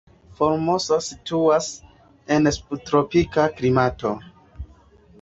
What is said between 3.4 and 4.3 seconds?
klimato.